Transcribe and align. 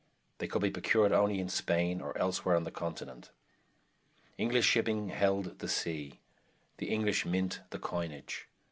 They 0.39 0.47
could 0.47 0.63
be 0.63 0.71
procured 0.71 1.11
only 1.11 1.37
in 1.39 1.47
Spain 1.47 2.01
or 2.01 2.17
elsewhere 2.17 2.55
on 2.55 2.63
the 2.63 2.71
continent. 2.71 3.29
English 4.35 4.65
shipping 4.65 5.09
held 5.09 5.59
the 5.59 5.67
sea; 5.69 6.19
the 6.77 6.89
English 6.89 7.23
mint 7.23 7.59
the 7.69 7.77
coinage. 7.77 8.47